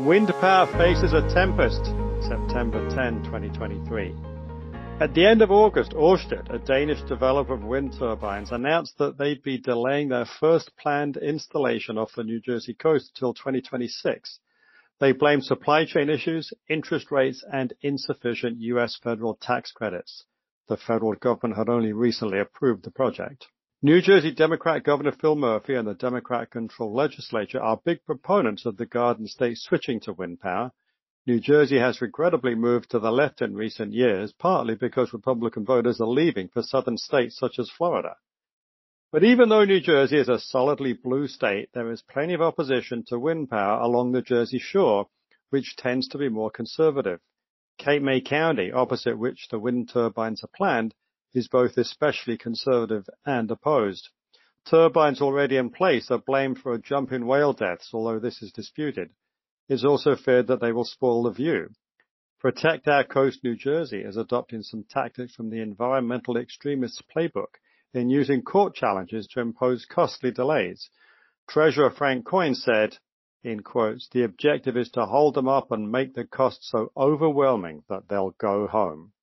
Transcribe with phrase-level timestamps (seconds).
[0.00, 1.84] Wind power faces a tempest,
[2.26, 4.12] September 10, 2023.
[4.98, 9.44] At the end of August, Ørsted, a Danish developer of wind turbines, announced that they'd
[9.44, 14.40] be delaying their first planned installation off the New Jersey coast until 2026.
[14.98, 18.98] They blamed supply chain issues, interest rates, and insufficient U.S.
[19.00, 20.24] federal tax credits.
[20.66, 23.46] The federal government had only recently approved the project.
[23.84, 28.86] New Jersey Democrat Governor Phil Murphy and the Democrat-controlled legislature are big proponents of the
[28.86, 30.72] Garden State switching to wind power.
[31.26, 36.00] New Jersey has regrettably moved to the left in recent years, partly because Republican voters
[36.00, 38.16] are leaving for southern states such as Florida.
[39.12, 43.04] But even though New Jersey is a solidly blue state, there is plenty of opposition
[43.08, 45.08] to wind power along the Jersey shore,
[45.50, 47.20] which tends to be more conservative.
[47.76, 50.94] Cape May County, opposite which the wind turbines are planned,
[51.34, 54.08] is both especially conservative and opposed.
[54.64, 58.52] Turbines already in place are blamed for a jump in whale deaths, although this is
[58.52, 59.10] disputed.
[59.68, 61.70] It's also feared that they will spoil the view.
[62.38, 67.56] Protect Our Coast New Jersey is adopting some tactics from the environmental extremists playbook
[67.94, 70.90] in using court challenges to impose costly delays.
[71.48, 72.98] Treasurer Frank Coyne said,
[73.42, 77.82] in quotes, the objective is to hold them up and make the cost so overwhelming
[77.88, 79.13] that they'll go home.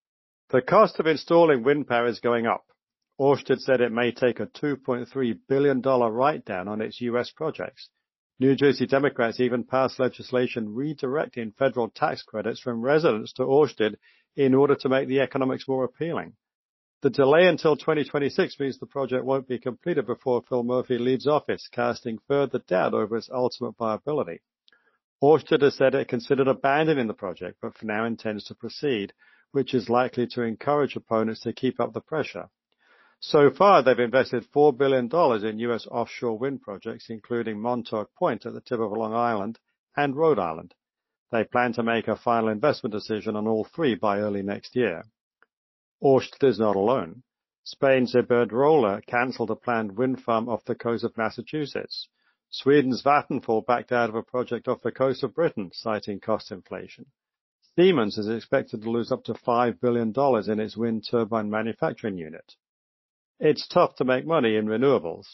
[0.52, 2.66] The cost of installing wind power is going up.
[3.18, 7.32] Ørsted said it may take a $2.3 billion write-down on its U.S.
[7.32, 7.88] projects.
[8.38, 13.96] New Jersey Democrats even passed legislation redirecting federal tax credits from residents to Ørsted
[14.36, 16.34] in order to make the economics more appealing.
[17.02, 21.70] The delay until 2026 means the project won't be completed before Phil Murphy leaves office,
[21.72, 24.42] casting further doubt over its ultimate viability.
[25.24, 29.14] Ørsted has said it considered abandoning the project, but for now intends to proceed
[29.52, 32.50] which is likely to encourage opponents to keep up the pressure.
[33.20, 35.10] So far, they've invested $4 billion
[35.46, 35.86] in U.S.
[35.86, 39.60] offshore wind projects, including Montauk Point at the tip of Long Island
[39.96, 40.74] and Rhode Island.
[41.32, 45.04] They plan to make a final investment decision on all three by early next year.
[46.04, 47.22] Ørsted is not alone.
[47.64, 52.10] Spain's Iberdrola cancelled a planned wind farm off the coast of Massachusetts.
[52.50, 57.06] Sweden's Vattenfall backed out of a project off the coast of Britain, citing cost inflation.
[57.77, 60.14] Siemens is expected to lose up to $5 billion
[60.52, 62.55] in its wind turbine manufacturing unit.
[63.39, 65.26] It's tough to make money in renewables.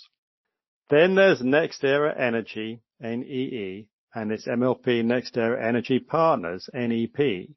[0.90, 7.50] Then there's NextEra Energy, NEE, and its MLP NextEra Energy Partners, NEP.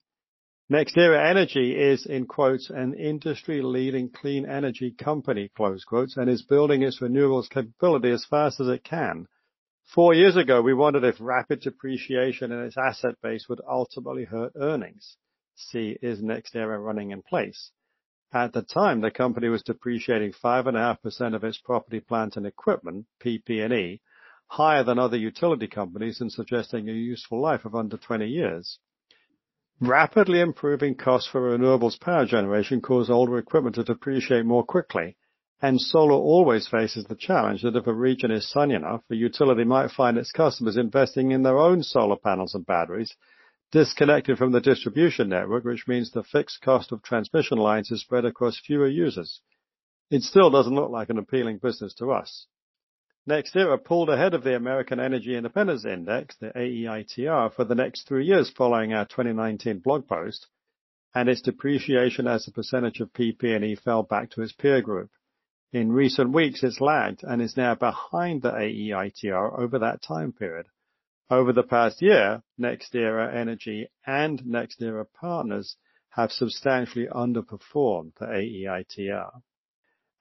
[0.70, 6.82] NextEra Energy is, in quotes, an industry-leading clean energy company, close quotes, and is building
[6.82, 9.26] its renewables capability as fast as it can.
[9.94, 14.52] Four years ago, we wondered if rapid depreciation in its asset base would ultimately hurt
[14.54, 15.16] earnings.
[15.56, 17.72] See, is NextEra running in place?
[18.32, 24.00] At the time, the company was depreciating 5.5% of its property, plant, and equipment, PP&E,
[24.46, 28.78] higher than other utility companies and suggesting a useful life of under 20 years.
[29.80, 35.16] Rapidly improving costs for renewables power generation cause older equipment to depreciate more quickly,
[35.62, 39.64] and solar always faces the challenge that if a region is sunny enough, a utility
[39.64, 43.14] might find its customers investing in their own solar panels and batteries,
[43.70, 48.24] disconnected from the distribution network, which means the fixed cost of transmission lines is spread
[48.24, 49.42] across fewer users.
[50.10, 52.46] It still doesn't look like an appealing business to us.
[53.28, 58.24] NextEra pulled ahead of the American Energy Independence Index, the AEITR, for the next three
[58.24, 60.46] years following our 2019 blog post,
[61.14, 65.10] and its depreciation as a percentage of PP&E fell back to its peer group.
[65.72, 70.66] In recent weeks, it's lagged and is now behind the AEITR over that time period.
[71.30, 75.76] Over the past year, NextEra Energy and NextEra Partners
[76.08, 79.42] have substantially underperformed the AEITR.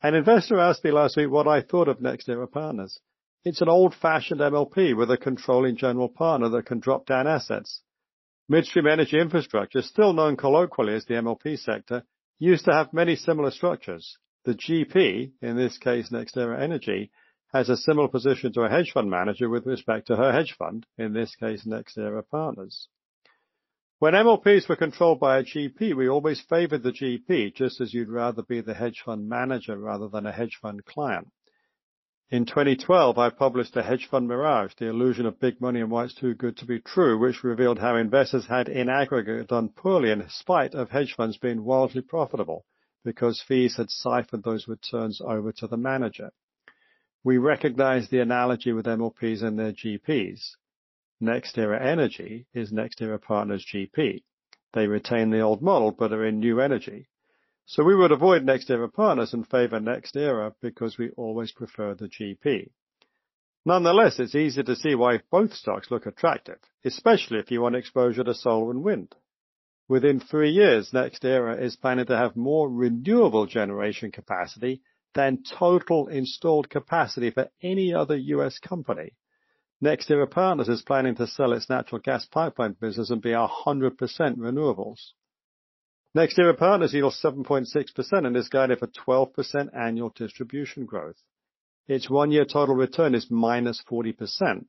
[0.03, 2.99] An investor asked me last week what I thought of NextEra Partners.
[3.43, 7.81] It's an old-fashioned MLP with a controlling general partner that can drop down assets.
[8.47, 12.03] Midstream energy infrastructure, still known colloquially as the MLP sector,
[12.37, 14.19] used to have many similar structures.
[14.45, 17.11] The GP, in this case NextEra Energy,
[17.51, 20.85] has a similar position to a hedge fund manager with respect to her hedge fund,
[20.97, 22.87] in this case NextEra Partners.
[23.97, 28.07] When MLPs were controlled by a GP, we always favored the GP, just as you'd
[28.07, 31.27] rather be the hedge fund manager rather than a hedge fund client.
[32.29, 36.05] In 2012, I published a hedge fund mirage, the illusion of big money and why
[36.05, 40.11] it's too good to be true, which revealed how investors had in aggregate done poorly
[40.11, 42.63] in spite of hedge funds being wildly profitable
[43.03, 46.31] because fees had siphoned those returns over to the manager.
[47.23, 50.55] We recognize the analogy with MLPs and their GPs.
[51.21, 54.23] NextEra Energy is NextEra Partners GP.
[54.73, 57.09] They retain the old model, but are in new energy.
[57.65, 62.69] So we would avoid NextEra Partners and favor NextEra because we always prefer the GP.
[63.65, 68.23] Nonetheless, it's easy to see why both stocks look attractive, especially if you want exposure
[68.23, 69.13] to solar and wind.
[69.89, 74.83] Within three years, NextEra is planning to have more renewable generation capacity
[75.15, 78.59] than total installed capacity for any other U.S.
[78.59, 79.13] company.
[79.83, 83.49] NextEra Partners is planning to sell its natural gas pipeline business and be 100%
[84.37, 84.99] renewables.
[86.15, 91.17] NextEra Partners yields 7.6% and is guided for 12% annual distribution growth.
[91.87, 94.65] Its one-year total return is -40%,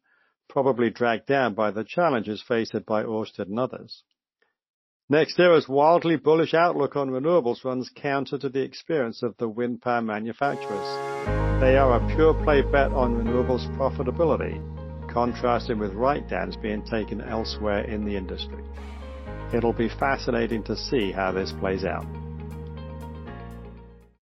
[0.49, 4.02] probably dragged down by the challenges faced by Ørsted and others.
[5.11, 10.01] NextEra's wildly bullish outlook on renewables runs counter to the experience of the wind power
[10.01, 10.87] manufacturers.
[11.61, 14.62] They are a pure play bet on renewables profitability,
[15.12, 18.62] contrasting with write-downs being taken elsewhere in the industry.
[19.53, 22.06] It'll be fascinating to see how this plays out.